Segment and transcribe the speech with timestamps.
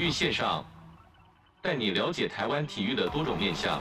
[0.00, 0.64] 体育线上，
[1.60, 3.78] 带你了解台湾体育的多种面向。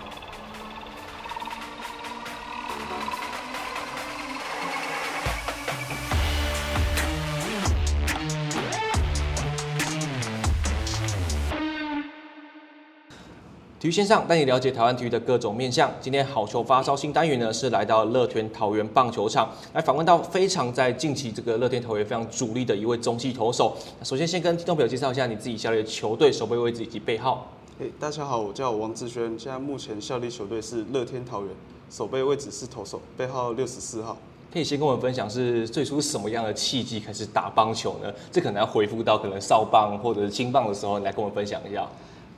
[13.80, 15.90] 体育线上带你了解台湾体育的各种面向。
[16.02, 23.74] 今天好球发烧新单元呢，是来到乐天桃园棒球场来访问到非常在近期这个乐天桃园非常主力的一位中继投手。
[24.04, 27.48] 首先先跟听众朋友介绍一下你自己效力的球队、守备位置以及背号。
[27.80, 31.56] Hey, 大家好，我叫王志轩，现在目前效力球队是乐天桃园，
[31.90, 34.18] 守备位置是投手，背号六十四号。
[34.52, 38.14] 可以先跟我们分享是最初什么样的契机开始打棒球呢？
[38.30, 41.88] 这可能要回复到可能少棒或者是青棒的时候，你来跟我们分享一下。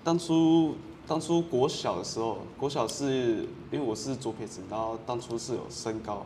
[0.03, 0.75] 当初。
[1.11, 6.25] 当初国小的时候，国小是因为我是左撇子，然后当初是有身高，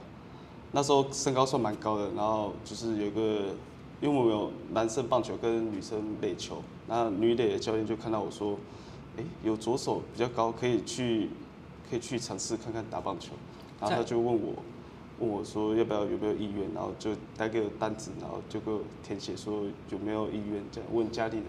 [0.74, 3.46] 那时候身高算蛮高的，然后就是有个，
[4.00, 8.60] 因为我们有男生棒球跟女生垒球，那女垒的教练就看到我说，
[9.18, 11.32] 哎，有左手比较高，可以去，
[11.90, 13.32] 可以去尝试看看打棒球，
[13.82, 14.54] 然后他就问我，
[15.18, 21.46] 问我说要不要有没有意愿，然后就带个单子，然后就给我填写说有没有意愿，这样问家里的。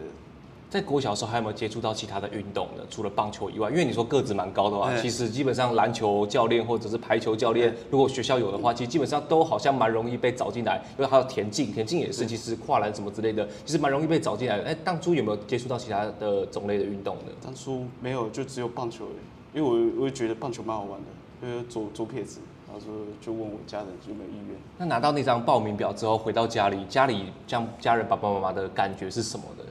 [0.68, 2.82] 在国小的时候还有没有接触到其他的运动呢？
[2.90, 10.82] 除了棒球以外，因为你说个子蛮高的话，其实基本上篮球教练或者是排球教练，如果学校有的话，其实基本上都好像蛮容易被找进来。
[10.98, 14.64] 因为还有田径，田径也是，其实跨栏什么之类的，其实蛮容易被找进来的。
[14.64, 17.32] 哎，当初有没有接触到其他的种类的运动呢？
[17.42, 19.58] 当初没有，就只有棒球而已。
[19.58, 24.56] 因为我我也觉得棒球蛮好玩的，因为左左撇子，然后说就问我家人有没有意愿。
[24.76, 29.64] 那拿到那张报名表之后，回到家里，家里这样家人爸爸妈妈的感觉是什么的？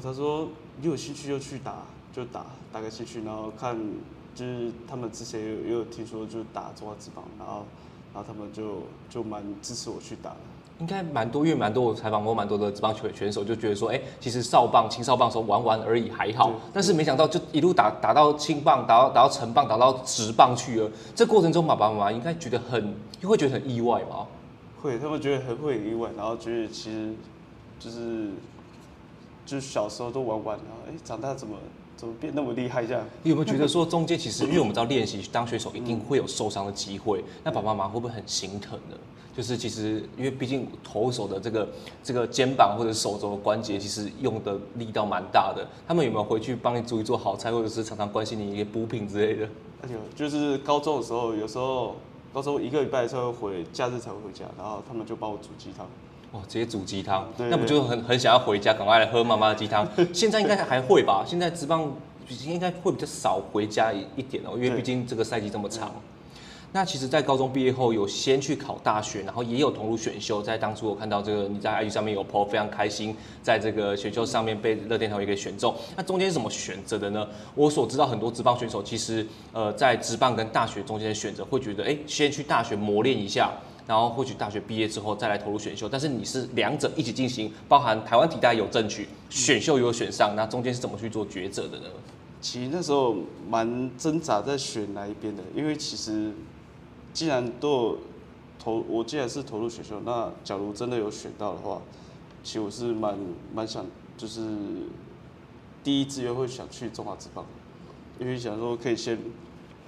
[0.00, 0.48] 哦，他说
[0.80, 3.78] 你有兴趣就去打，就打打个兴趣，然后看
[4.34, 7.66] 就是他们之前也有也有听说就打中华职棒，然后
[8.14, 10.36] 然后他们就就蛮支持我去打的。
[10.78, 20.90] 应该蛮多，因为蛮多我采访过蛮多的职棒球选手，就觉得说，哎、欸，其实少棒、青少棒的时候玩玩而已还好，但是没想到就一路打打到青棒，打到打到成棒，打到职棒去了。
[21.14, 24.26] 这过程中爸爸妈妈应该觉得很，会觉得很意外吧？
[24.80, 27.12] 会，他们觉得很会很意外，然后觉得其实
[27.78, 28.30] 就是。
[29.46, 31.56] 就是小时候都玩玩，然后哎，长大怎么
[31.96, 33.04] 怎么变那么厉害这样？
[33.22, 38.96] 你有没有觉得说中间其实，因为我们知道练习当选手一定会有受伤的机会，那爸爸妈妈会不会很心疼呢？
[39.36, 41.68] 就是其实因为毕竟投手的这个
[42.02, 45.66] 这个肩膀或者手肘的关节，其实用的力道蛮大的。
[45.86, 49.48] 他们有没有回去帮你煮一做好菜，或者是常常关心你一些补品之类的？
[49.82, 51.94] 而且就是高中的时候，有时候
[52.34, 55.86] 高中一个礼拜才会回，假日才会回家，然后他们就帮我煮鸡汤。
[56.32, 59.86] 哦，直接煮鸡汤，那不就很很想要回家，赶快来喝妈妈的鸡汤。
[60.14, 61.24] 现在应该还会吧？
[61.26, 61.92] 现在职棒
[62.46, 65.90] 应该会比较少回家一一点哦，因为毕竟这个赛季这么长。
[66.72, 70.40] 那其实，在高中毕业后，有先去考大学，然后也有投入选秀。
[70.40, 75.74] 在当初我看到这个你在 IG 上面有 po，非常开心，在这个选秀上面被乐天桃园给选中。
[75.96, 77.26] 那中间是怎么选择的呢？
[77.56, 83.50] 我所知道很多职棒选手其实，呃，在职棒跟大学中间的选择，会觉得，哎，先去大学磨练一下。
[83.86, 91.86] 然后或许大学毕业之后再来投入选秀，但是你是两者一起进行，包含台湾体大有争取，选秀有选上，那中间是怎么去做抉择的呢？
[92.40, 93.16] 其实那时候
[93.48, 96.32] 蛮挣扎在选哪一边的，因为其实
[97.12, 97.98] 既然都有
[98.58, 101.82] 投，我既然是投入选秀，那假如真的有选到的话，
[102.42, 103.18] 其实我是蛮
[103.52, 103.84] 蛮想，
[104.16, 104.40] 就是
[105.84, 107.44] 第一志愿会想去中华职棒，
[108.18, 109.18] 因为想说可以先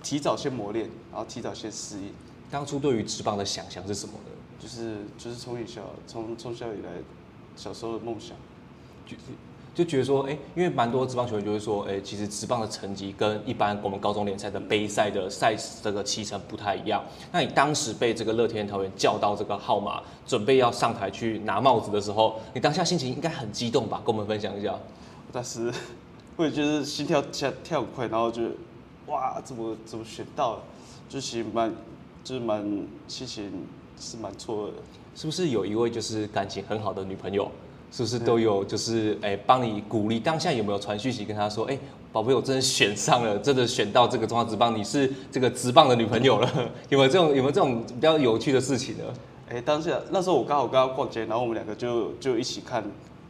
[0.02, 2.12] 提早先磨练，然后提早先适应。
[2.52, 4.30] 当初对于职棒的想象是什么呢？
[4.60, 6.90] 就是就是从小从从小以来
[7.56, 8.36] 小时候的梦想，
[9.06, 9.16] 就
[9.74, 17.02] 就觉得说，哎、欸，因为蛮多职棒球员就会说，哎、欸，其实职棒的成绩跟一般我们高中联赛的杯赛的赛这个期程不太一样。
[17.32, 24.02] 那你当时被这个乐天桃园叫到这个号码，准备要上台去拿帽子的时候，你当下心情应该很激动吧？
[24.04, 24.78] 跟我们分享一下。
[25.32, 25.72] 当时
[26.36, 28.42] 会就是心跳跳跳很快，然后就
[29.06, 30.62] 哇，怎么怎么选到了，
[31.08, 31.74] 就其实蛮。
[32.24, 32.64] 就是蛮
[33.08, 33.50] 心情
[33.98, 34.74] 是蛮错愕的，
[35.14, 37.50] 是不是有一位就是感情很好的女朋友，
[37.90, 40.18] 是不是都有就是哎帮、欸、你鼓励？
[40.20, 41.80] 当下有没有传讯息跟他说，哎、欸，
[42.12, 46.48] 宝贝，我真的选上了，真的选到这个中华职棒，你是这个职棒的女朋友了？
[46.88, 49.04] 有没有这种有没有这种比较有趣的事情呢？
[49.48, 52.84] 哎、欸，当下那时候我刚好跟他逛街，然后我们两个就就一起看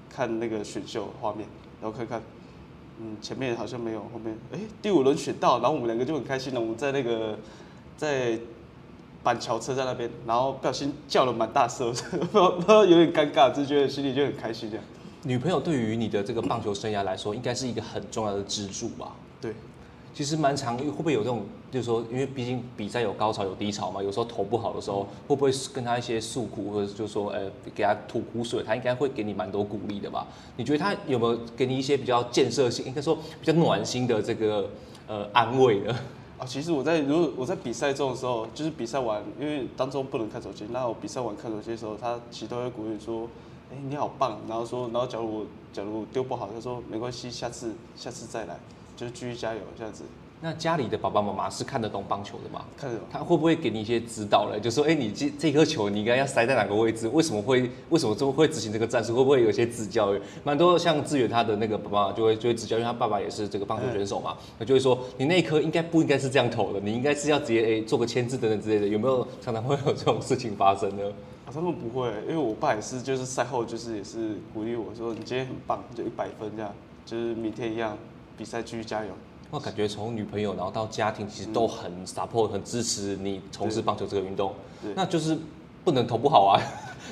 [0.09, 1.49] 看那个选秀画面，
[1.81, 2.23] 然后看看，
[3.01, 7.39] 嗯，前面好像没有，后面哎、欸、第五轮选到，然后我们两个就很开心了，我们在那个
[7.97, 8.39] 在。
[9.23, 11.93] 板桥车站那边，然后不小心叫了蛮大声，
[12.33, 14.85] 不不有点尴尬，就觉得心里就很开心这样。
[15.25, 19.13] 女朋友对于你的这个棒球生涯来说，应该是一个很重要的支柱吧？
[19.41, 19.55] 对，
[20.13, 30.27] 其实蛮常，会不会有这种，就是说，因为毕竟比赛有高潮有低潮嘛，有时候投不好的时候，会不会跟他一些诉苦，或者就是说，呃，给他吐苦水，他应该会给你蛮多鼓励的吧？
[30.57, 34.69] 你觉得他有没有给你一些比较建设性，应该说比较暖心的这个
[35.07, 35.97] 呃安慰呢？
[36.43, 43.29] 啊，其实我在如果我在比赛中的时候，就是比赛完，因为当中不能看手机，那我比赛完看手机的时候，他其实都会鼓励说，
[43.71, 48.59] 哎、你好棒，然后说，然后假如假如丢不好，他说没关系，下次下次再来。
[48.97, 50.03] 就继续加油这样子。
[50.45, 52.65] 那家里的爸爸妈妈是看得懂棒球的吗？
[52.77, 53.07] 看得懂。
[53.13, 54.59] 他会不会给你一些指导呢？
[54.59, 57.07] 就说，哎、欸，你这这颗球你应该要塞在哪个位置？
[57.07, 59.15] 为什么会为什么这么会执行这个战术？
[59.15, 60.13] 会不会有一些指教？
[60.43, 68.89] 蛮多像志远他的那个爸爸就会就会指教，因为他爸爸也是这个棒球选手嘛，他、嗯、就会说，你那一颗应该不应该是这样投的，你应该是要直接哎、欸、做个牵制等等之类的。
[68.89, 71.05] 有没有常常会有这种事情发生呢？
[71.47, 76.75] 啊，他们不会，因为我爸也是，就是赛后就是也是鼓励我说，你今天很棒，就一百分这样，
[77.07, 77.97] 就是明天一样
[78.37, 79.13] 比赛继续加油。
[79.53, 84.55] 我感觉从女朋友然后到家庭，其实都很 support、很支持你从事棒球这个运动。
[84.95, 85.37] 那就是
[85.85, 86.57] 不能投不好啊，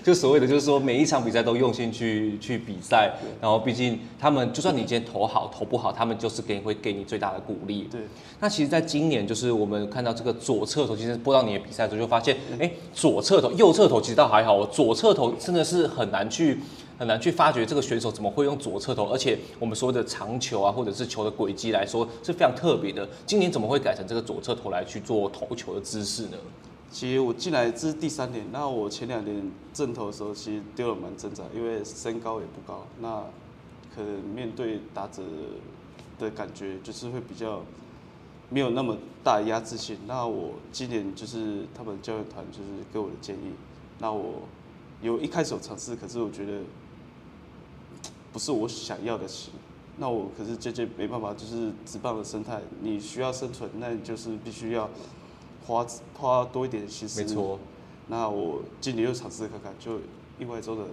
[0.02, 3.12] 就所谓的就是说每一场比赛都用心去去比赛。
[3.42, 7.82] 然后毕竟他们就算你今天投好投不好，他们就是给会给你最大的鼓励。
[7.90, 8.00] 对。
[8.40, 16.60] 那其实，在今年就是我们看到这个左侧投，其实播到你的比赛的时候就发现，哎，左侧投、右侧投其实倒还好，左侧投真的是很难去。
[17.00, 23.08] 很难去发掘这个选手怎么会用左侧头，而且我们说的长球啊，或者是球的轨迹来说是非常特别的。
[23.24, 26.36] 今年怎么会改成这个左侧头来去做投球的姿势呢？
[26.90, 33.24] 其实我进来这是第三年，那我前两年正投的时候，其实丢了蛮挣扎，因为身高也不高，那
[33.96, 35.22] 可能面对打者
[36.18, 37.62] 的感觉就是会比较
[38.50, 38.94] 没有那么
[39.24, 39.96] 大压制性。
[40.06, 43.54] 那我今年就是他们教练团就是给我的建议，
[43.98, 44.42] 那我
[45.00, 46.52] 有一开始有尝试，可是我觉得。
[48.32, 49.52] 不是我想要的型，
[49.98, 54.88] 那我可是这这没办法，就是职棒的生态，你需要生存，那你就是必须要
[55.66, 57.20] 花花多一点心思。
[57.22, 57.58] 没错。
[58.08, 59.98] 那我今年又尝试看看，就
[60.38, 60.84] 意外中的，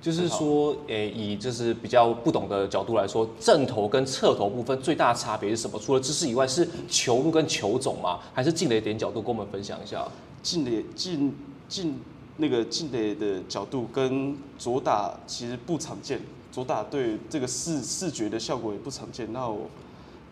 [0.00, 5.78] 就是说，诶、欸，以就是比较不懂的角度来说，正投跟侧投部分最大的差别是什么？
[5.78, 8.20] 除了姿势以外，是球路跟球种吗？
[8.32, 9.20] 还是进垒点角度？
[9.20, 10.06] 跟我们分享一下。
[10.42, 11.34] 进垒进
[11.68, 12.00] 进
[12.38, 16.20] 那个进垒的角度跟左打其实不常见。
[16.58, 19.32] 左打对这个视视觉的效果也不常见。
[19.32, 19.70] 那我，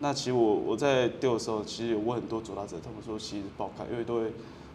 [0.00, 4.32] 那其实我我在丢的时候，其实有问很多左打者，他们说其实不好看，因为都会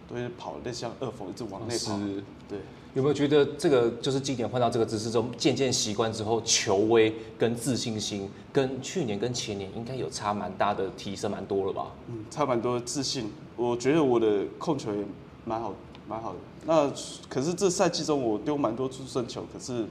[0.08, 1.98] 都会跑，那像二缝一直往内跑。
[1.98, 2.24] 是。
[2.48, 2.60] 对。
[2.94, 11.92] 有没有觉得这个就是今年换到这个姿势中，渐渐习惯之后，球威跟自信心跟去年跟前年应该有差蛮大的提升，蛮多了吧？
[12.08, 13.30] 嗯，差蛮多的自信。
[13.58, 15.04] 我觉得我的控球也
[15.44, 15.74] 蛮好，
[16.08, 16.40] 蛮好的。
[16.66, 16.90] 那
[17.28, 19.86] 可是这赛季中我丢蛮多出胜球，可是。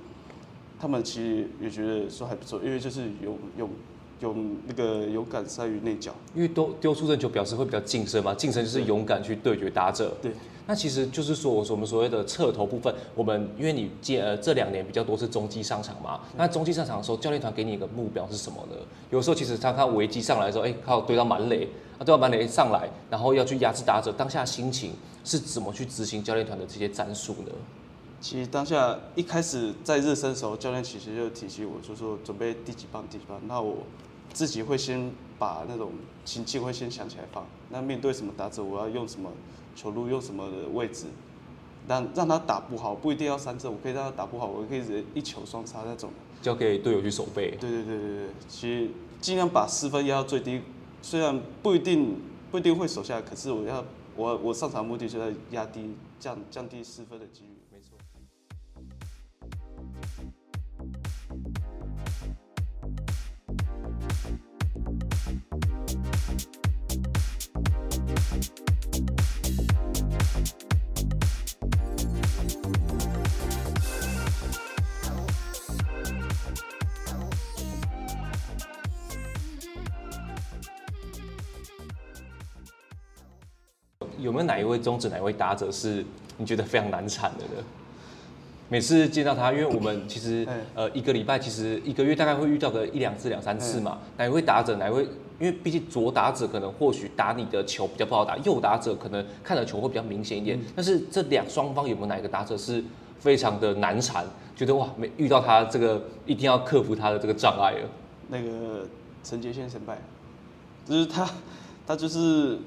[0.80, 3.68] 他们其实也觉得说还不错，因为就是有有
[4.20, 4.34] 有
[4.66, 10.16] 那个勇敢在于内角，因为丢丢出胜球表示会比较近身嘛，近身就是勇敢去对决打者。
[10.22, 10.32] 对，
[10.66, 18.76] 那其实就是说我们所谓的侧投部分，我们因为你接呃这两年比较多是中继上场嘛，那中继上场的时候，教练团给你一个目标是什么呢？
[19.10, 21.68] 有时候其实他看危机上来的时候，哎，靠堆到满垒，
[21.98, 24.92] 啊，堆到满垒上来，然后要去压制打者，当下心情
[25.24, 27.52] 是怎么去执行教练团的这些战术呢？
[28.20, 33.40] 其实当下一开始在热身的时候，教练其实就提醒我，就说准备第几棒第几棒。
[33.46, 33.78] 那我
[34.32, 35.92] 自己会先把那种
[36.24, 37.46] 情境会先想起来放。
[37.70, 39.30] 那面对什么打者，我要用什么
[39.74, 41.06] 球路，用什么的位置，
[41.88, 44.82] 让让他打不好，不一定要三振，我可以让他打不好，我可以
[45.14, 46.10] 一球双杀那种。
[46.42, 47.56] 交给队友去守备。
[47.60, 48.90] 对对对对对，其实
[49.20, 50.60] 尽量把失分压到最低。
[51.02, 53.82] 虽然不一定不一定会守下来，可是我要
[54.16, 57.58] 我我上场目的就在压低降降低失分的几率。
[57.70, 57.96] 没错
[84.40, 86.04] 有哪一位中指哪一位打者是
[86.38, 87.62] 你觉得非常难缠的呢？
[88.68, 93.98] 每次见到他，因为我们其实呃一个礼拜其实一个月大概会遇到个一两次两三次嘛。
[94.16, 95.02] 哪一位打者哪一位？
[95.40, 100.60] 因为毕竟左打者可能或许打你的球比较不好打，右打者可能看的球会比较明显一点。
[100.76, 102.84] 但是这两双方有没有哪一个打者是
[103.18, 104.24] 非常的难缠？
[104.54, 107.88] 觉得哇，没遇到他这个一定要克服他的这个障碍了。
[108.28, 108.86] 那个
[109.24, 109.98] 陈杰宪先败，
[110.86, 111.28] 就是他，
[111.86, 112.58] 他就是。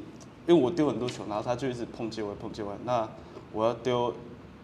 [0.48, 2.74] 因为我丢很多球，然后他就一直碰接外碰接外。
[2.84, 3.08] 那
[3.52, 4.14] 我要丢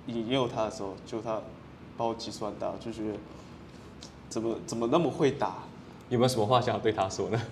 [0.07, 1.39] 引诱他的时候，就他
[1.95, 3.13] 把我击出安打，就觉得
[4.29, 5.63] 怎么怎么那么会打？
[6.09, 7.39] 有没有什么话想要对他说呢？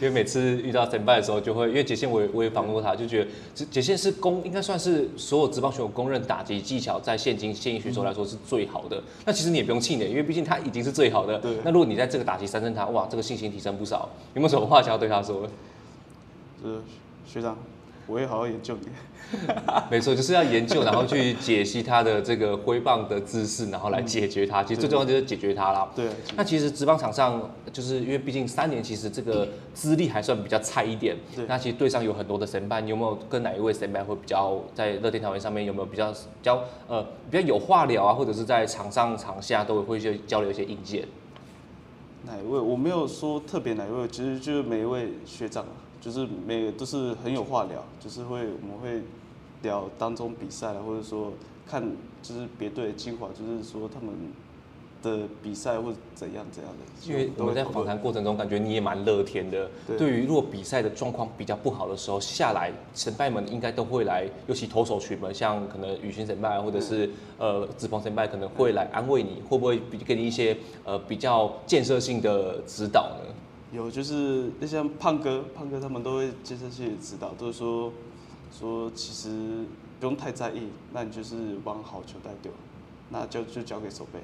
[0.00, 8.96] 因为每次遇到前败的时候，就会因为杰宪我也我也访问过他，就觉得杰线是公应该算是所有职棒选手公认打击技巧在现今现役选手来说是最好的。
[8.96, 11.38] 嗯、那其实你也不用气馁，因为毕竟他已经是最好的。
[11.38, 11.58] 对。
[11.62, 14.08] 那如果你在这个打击三振他，哇，这个信心提升不少。
[14.34, 15.48] 有没有什么话想要对他说？
[16.62, 16.80] 是
[17.26, 17.56] 学长，
[18.06, 18.88] 我会好好研究你。
[19.90, 24.62] 没错，就是要研究，然后去解析他的这个挥棒的姿势，然后来解决他。
[24.62, 25.90] 嗯、其实最重要就是解决他啦。
[25.96, 26.06] 对。
[26.36, 31.16] 那其实职棒场上，就是因为毕竟三年，其实这个资历还算比较菜一点。
[31.34, 31.44] 对。
[31.46, 41.04] 那其实队上有很多的神班，你有没有跟哪一位神班会比较在乐天桃园上面有没有比较比较呃比较有话聊啊，或者是在场上场下都会去交流一些意见？
[42.26, 42.58] 哪一位？
[42.58, 45.64] 我没有说特别哪一位，其实就是每一位学长。
[45.98, 49.02] 就是每都是很有话聊，就是会我们会
[49.62, 51.32] 聊当中比赛，或者说
[51.66, 51.82] 看
[52.22, 54.14] 就是别队的精华，就是说他们
[55.06, 57.10] 的比赛或者怎样怎样的。
[57.10, 59.70] 因为我们在访谈过程中，感觉你也蛮乐天的。
[59.86, 67.08] 对，于如果比赛的状况比较不好的时候，下来神拜们应该都会来，尤其投手群们，像可能雨欣神拜或者是
[67.38, 73.34] 呃子鹏神拜，可能会来安慰你，会不会给你一些呃比较建设性的指导呢？
[73.72, 77.92] 有，就是那像胖哥、胖哥他们都会建设性的指导，都是说
[78.56, 79.64] 说其实
[80.00, 82.50] 不用太在意，那你就是往好球带丢，
[83.10, 84.20] 那就就交给守备。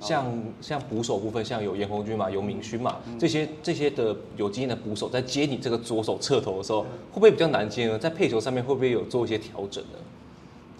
[0.00, 0.26] 像
[0.60, 7.98] 像捕手部分，像有严红军嘛，有敏勋嘛，嗯、这些这些的有经验的捕手，在接你这个左手侧投的时候，会不会比较难接呢？
[7.98, 9.98] 在配球上面会不会有做一些调整呢？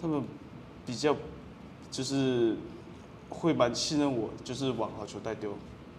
[0.01, 0.23] 他们
[0.85, 1.15] 比较
[1.91, 2.55] 就是
[3.29, 5.51] 会蛮信任我，就是往好球带丢，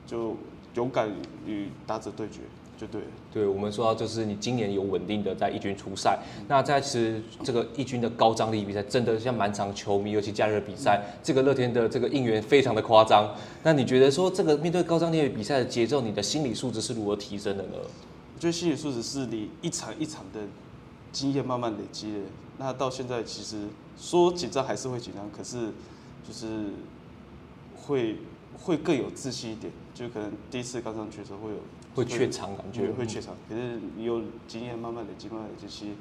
[0.07, 0.37] 就。
[0.77, 1.11] 勇敢
[1.45, 2.43] 与打者对决
[2.81, 3.07] 就对了。
[3.31, 13.35] 对，我们说到就是你今年有稳定的在一军出赛，嗯、那在其实这个一军的高张力比赛，真的像满场球迷，尤其假日比赛，嗯、这个乐天的这个应援非常的夸张。
[13.63, 17.73] 那你觉得说这个面对高张力比赛的节奏，你的心理素质是如何提升的呢？
[18.35, 20.41] 我觉得心理素质是你一场一场的
[21.13, 22.19] 经验慢慢累积的。
[22.57, 23.67] 那到现在其实
[23.99, 25.67] 说紧张还是会紧张，可是
[26.27, 26.71] 就是
[27.77, 28.17] 会。
[28.63, 31.57] 会更有自信一点，就可能第一次刚上去的时候会有
[31.95, 33.35] 会怯场感觉，会怯场。
[33.49, 35.93] 可是你有经验，慢慢累积，慢慢累积，其实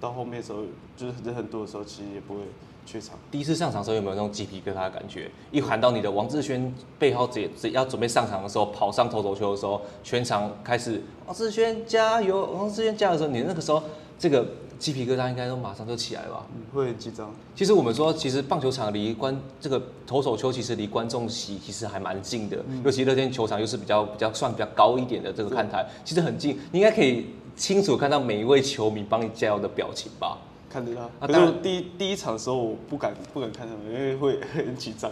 [0.00, 0.62] 到后面的时候，
[0.96, 2.40] 就是人很多的时候，其实也不会
[2.86, 3.18] 怯场。
[3.30, 5.30] 第一次上场的时候有没有那种鸡皮疙瘩的感觉？
[5.50, 13.82] 一喊到你的王志轩背后，只只要准备上场的时候，跑上投手球的时候，全场开始王志轩加油，王志轩加油的时候，你那个时候
[14.18, 14.46] 这个。
[14.78, 16.46] 鸡皮疙瘩应该都马上就起来了吧？
[16.54, 17.34] 嗯，会很紧张。
[17.56, 22.56] 其实我们说，其实棒球场离观这个投手球，其实离观众席其实还蛮近的。
[22.68, 30.38] 嗯、尤其乐天球场又是比较比较算比较高一点的这个看台，其实很近，你应该可以清楚看到每一位球迷帮你加油的表情吧？
[30.70, 31.10] 看得到。
[31.26, 35.10] 可是第一第一场的时候，我不敢不敢看他们，因为 会很紧张。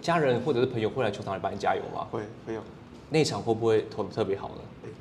[0.00, 2.06] 家人或者是朋友会来球场来帮你加油吗？
[2.10, 2.60] 会，会有。
[3.08, 4.54] 那场会不会投的特别好呢？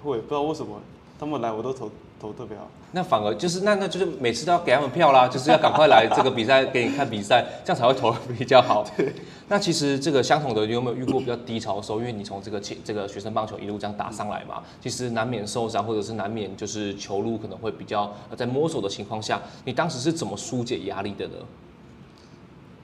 [0.04, 0.82] 会，不知道为什么
[1.20, 1.92] 他们来我都投。
[2.26, 8.84] 投特别好，那反而就是那那就是每次都要给他们票啦， 就是要赶快来这个比赛给你看比赛，这样才会投的比较好。
[8.98, 9.14] 对，
[9.48, 12.00] 那其实这个相同的，你有没有遇过比较低潮的时候？
[12.00, 21.34] 因为你从这个这个学生棒球一路这样打上来嘛，其实难免受伤，或者是难免就是球路可能会比较在摸索的情况下，你当时是怎么疏解压力的呢？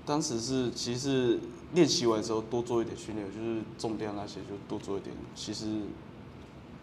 [0.05, 1.39] 当时是其实
[1.73, 5.15] 练习完之后多做一点训练，就是重量那些就多做一点。
[5.35, 5.65] 其实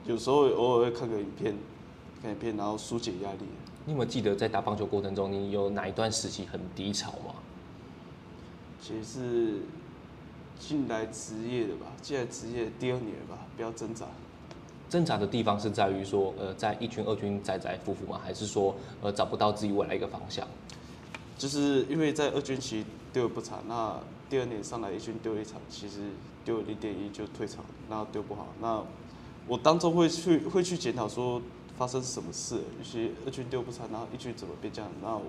[0.07, 1.55] 有时候偶尔会看个影片。
[2.23, 3.39] 改变，然后疏解压力。
[3.85, 7.35] 你有没有记得在打棒球过程中，你有哪一段时期很低潮吗？
[8.83, 9.61] 其实是
[10.59, 14.07] 进来职业的吧，进来职业第二年吧，比较挣扎。
[14.91, 18.21] 挣扎的地方是在于说，呃，在一军、二军载载浮浮吗？
[18.23, 20.47] 还是说，呃，找不到自己未来一个方向？
[21.39, 23.99] 就是因为在二军其实丢的不长，那
[24.29, 26.01] 第二年上来一军丢一场，其实
[26.45, 28.49] 丢了零点一就退场，然后丢不好。
[28.61, 28.83] 那
[29.47, 31.41] 我当中会去会去检讨说。
[31.79, 32.57] 发生什么事？
[32.77, 34.91] 有些二军丢不差，然后一军怎么变这样？
[35.01, 35.25] 然后我，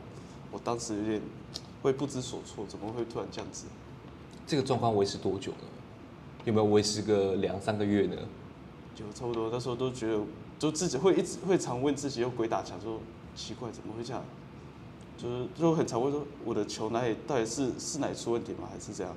[0.54, 1.22] 我当时有点
[1.84, 3.68] 会不知所措，怎么会突然这样子？
[4.48, 5.68] 这个状况维持多久呢？
[6.46, 8.16] 有没有维持个两三个月呢？
[8.96, 10.20] 就差不多，那时候都觉得，
[10.58, 13.00] 就自己会一直会常问自己，又鬼打墙，说
[13.36, 14.24] 奇怪，怎么会这样？
[15.18, 18.68] 就是就很常会说，我的球哪里到底是是哪里出问题吗？
[18.72, 19.14] 还是这样？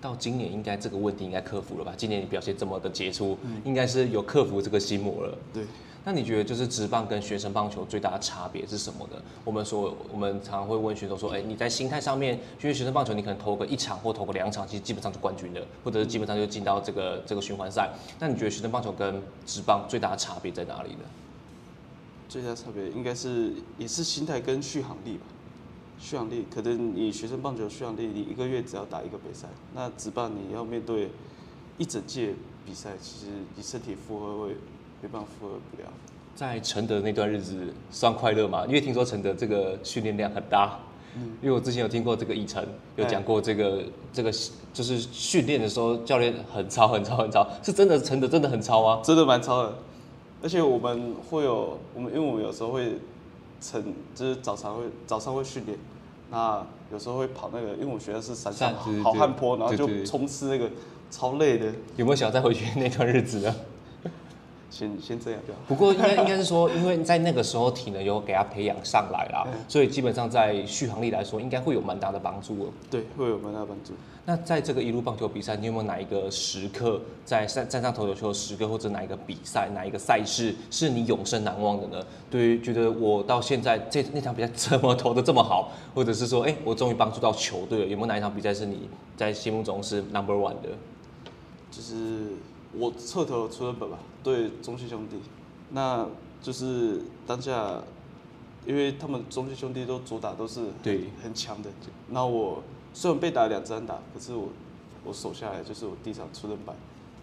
[0.00, 1.94] 到今年应该这个问题应该克服了吧？
[1.96, 5.38] 今年你表现这么的杰出，嗯、应该是有克服这个心魔了。
[5.52, 5.64] 对。
[6.06, 9.16] 那你觉得就是职棒跟学生棒球最大的差别是什么呢？
[9.42, 17.90] 我们说，我们常常会问选手说，哎，你在心态上面，因为学生棒球你可能投个一场或投个两场，其实基本上就冠军了，或者是基本上就进到这个这个循环赛。
[18.20, 21.00] 那你觉得学生棒球跟职棒最大的差别在哪里呢？
[22.28, 25.24] 最大差别应该是也是心态跟续航力吧。
[25.98, 31.08] 续航力可能你学生棒球续航力，你一个月只要打一个比赛，那职棒你要面对
[31.78, 32.34] 一整届
[32.66, 34.56] 比赛，其实你身体负荷会。
[35.04, 35.88] 没办法负荷不了。
[36.34, 38.64] 在承德那段日子算快乐吗？
[38.66, 40.78] 因为听说承德这个训练量很大。
[41.14, 43.82] 嗯，因为我之前有听过这个以晨有讲过这个
[44.14, 44.32] 这个
[44.72, 49.74] 就是训练的时候教练很超很超很超，是真的承德真的很超啊，真的蛮超的。
[50.42, 52.98] 而且我们会有我们因为我们有时候会
[53.60, 55.78] 晨就是早上会早上会训练，
[56.30, 60.68] 那有时候会跑那个，因为我们学的是山上好汉坡，然后就冲刺那个
[61.10, 61.66] 超累的。
[61.96, 63.54] 有没有想再回去那段日子呢？
[64.74, 65.40] 先先这样。
[65.68, 72.72] 不过应该应该是说，因为在那个时候体能有给他培养上来啦， 所以基本上在续航力来说，应该会有蛮大的帮助。
[72.90, 73.92] 对，会有蛮大的帮助。
[74.26, 82.06] 那在这个一路棒球比赛，你有没有哪一个时刻在站站上投球球的时刻，或者哪一个比赛、哪一个赛事是你永生难忘的呢？
[82.30, 90.70] 对于觉得我到现在这那场比赛怎么投的这么好，或者是说，哎、欸，我终于帮助到球队了，有没有哪一场比赛是你在心目中是 number one 的？
[91.70, 92.28] 就是
[92.72, 93.98] 我侧投出了本吧。
[94.24, 95.16] 对中信兄弟，
[95.70, 96.04] 那
[96.42, 97.80] 就是当下，
[98.66, 101.68] 因为他们中信兄弟都主打都是对很强的。
[102.08, 102.62] 那我
[102.94, 104.48] 虽然被打两针打，可是我
[105.04, 106.74] 我守下来就是我第一场出人板，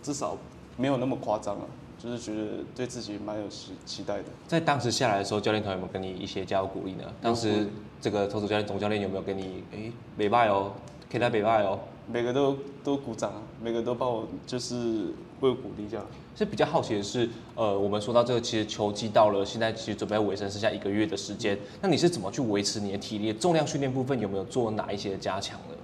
[0.03, 0.37] 至少
[0.77, 1.65] 没有那么夸张了，
[1.97, 4.25] 就是觉得对自己蛮有期期待的。
[4.47, 7.03] 在当时下来的时候，教练团有没有给你一些加油鼓励呢？
[7.21, 7.67] 当时
[7.99, 10.73] 这个投手教练总教练有没有给你哎，没败哦，
[11.09, 11.79] 可以来没败哦？
[12.07, 16.05] 每个都都鼓掌啊，每个都帮我就是为我鼓励这样。
[16.33, 21.57] 是比较好奇的是，呃，我们说到这个，其实球季到了，现在其实准备尾声，剩下一个月的时间。
[21.81, 23.31] 那你是怎么去维持你的体力？
[23.33, 25.75] 重量训练部分有没有做哪一些加强呢？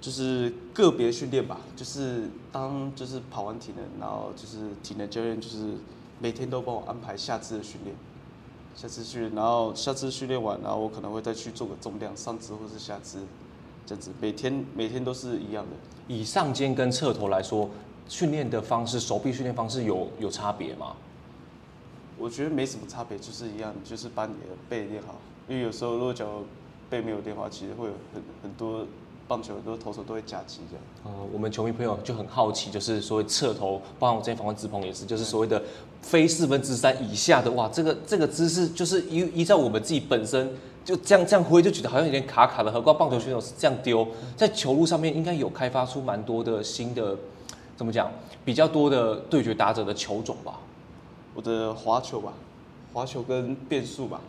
[0.00, 5.74] 就是个别训练吧，就是当就是跑完体能，然后就是体能教练就是
[6.20, 7.96] 每天都帮我安排下肢的训练，
[8.76, 13.18] 下肢训练，然后下肢训练完，然后我可能会再去做个重量，上肢或是下肢，
[13.86, 15.70] 这样子每天每天都是一样的。
[16.08, 17.68] 以上肩跟侧头来说。
[18.08, 20.94] 训练的方式，手臂训练方式有有差别吗？
[22.18, 25.14] 我觉得没什么差别，就是一样，就是把你的背练好。
[25.48, 26.26] 因为有时候如果脚
[26.88, 28.84] 背没有练好，其实会有很很多
[29.26, 30.84] 棒球很多投手都会夹击这样。
[31.04, 35.60] 呃，我们球迷朋友就很好奇，就是所谓侧投，包括我之前访问志鹏也是，就是所谓的
[36.00, 42.70] 非四分之三以下的，哇，这个这个姿势就是依依照我们自己本身就这样这样挥，就觉得好像有点卡卡的。
[42.70, 47.16] 何况棒球选手是这样丢，在球路上面应该有开发出蛮多的新的。
[47.82, 48.08] 怎么讲？
[48.44, 50.60] 比较多的对决打者的球种吧，
[51.34, 52.32] 我的滑球吧，
[52.92, 54.20] 滑球跟变速吧，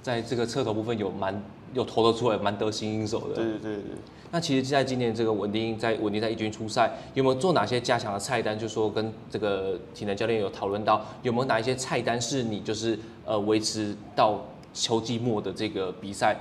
[0.00, 1.42] 在这个侧头部分有蛮
[1.74, 3.34] 有投得出来，蛮得心应手的。
[3.34, 3.82] 对对对对。
[4.30, 8.56] 那其实，在今年这个稳定在稳定在一军出赛，有没有做哪些加强的菜单？
[8.56, 16.36] 就是说跟这个体能教练有讨论到，有没有哪一些菜单是你就是呃维持到球季末的这个比赛？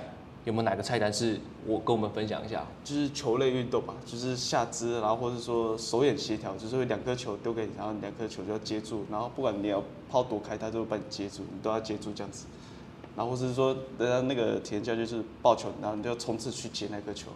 [0.46, 2.66] 有没有哪个菜单是我跟我们分享一下？
[2.84, 12.46] 就是球类运动吧，就是下肢，然后或者说手眼协调，就是会两颗球丢给你，然后两颗球就要接住，然后不管你要抛多开，它都会把你接住，你都要接住这样子。
[13.16, 17.32] 然后或者是说，人家那个体能教就是抱球，然后你就要冲刺去接那颗球。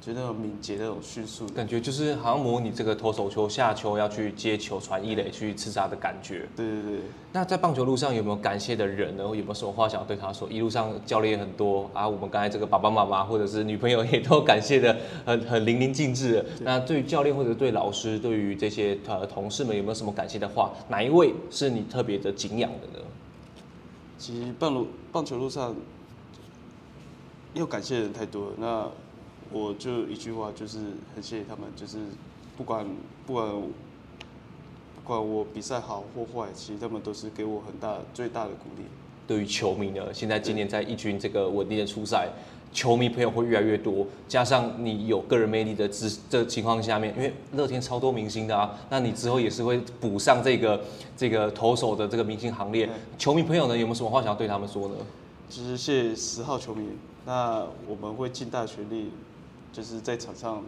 [0.00, 6.48] 就那种敏捷、那种迅速，感觉就是好像模拟这个投手球下球要去接球传一垒去刺杀的感觉。
[6.56, 7.00] 对对对。
[7.32, 9.24] 那在棒球路上有没有感谢的人呢？
[9.24, 10.48] 有没有什么话想要对他说？
[10.48, 16.44] 一路上教练很多啊，我们刚才这个爸爸妈妈或者是女朋友也都感谢的很 很淋漓尽致。
[16.62, 20.72] 那对于教练或者对老师，对于这些呃同事们有没有什么感谢的话？
[20.88, 23.04] 哪一位是你特别的敬仰的呢？
[24.16, 25.74] 其实棒路棒球路上
[27.54, 28.52] 要感谢的人太多了。
[28.58, 28.88] 那
[29.50, 30.78] 我就一句话，就是
[31.14, 31.98] 很谢谢他们，就是
[32.56, 32.86] 不管
[33.26, 38.82] 不管不管我比赛好或坏，其实他们都是给我很大最大的鼓励。
[39.26, 42.28] 对于球迷呢，现在今年在一军这个稳定的出赛，
[42.72, 50.80] 球迷朋友会越来越多，加上你有个人魅力的之这情况下面，因为乐天超多明星的啊，那你之后也是会补上这个
[51.16, 52.88] 这个投手的这个明星行列。
[53.16, 54.94] 球迷朋友呢，有没有什么话想要对他们说呢？
[55.48, 56.86] 就是谢谢十号球迷，
[57.24, 59.10] 那我们会尽大全力。
[59.72, 60.62] 就是在场上，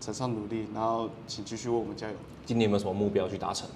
[0.00, 2.14] 场上努力，然后请继续为我们加油。
[2.46, 3.68] 今年有没有什么目标去达成？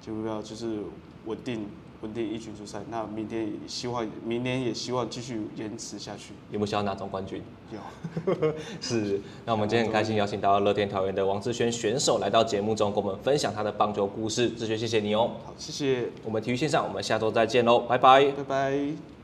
[0.00, 0.80] 就目标就是
[1.26, 1.66] 稳定
[2.02, 2.80] 稳定一军出赛。
[2.90, 6.32] 那明天也希望明年也希望继续延迟下去。
[6.50, 7.40] 有没有想要拿总冠军？
[7.72, 7.78] 有。
[8.80, 9.20] 是。
[9.46, 14.50] 那我们今天很开心邀请到乐天桃园的王志轩选手来到节目中，跟我们分享他的棒球故事。
[14.50, 15.30] 志轩，谢谢你哦。
[15.44, 16.08] 好，谢谢。
[16.24, 18.24] 我们体育线上，我们下周再见喽，拜拜。
[18.32, 19.21] 拜拜。